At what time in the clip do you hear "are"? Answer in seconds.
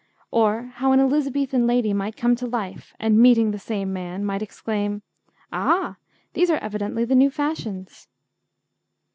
6.49-6.57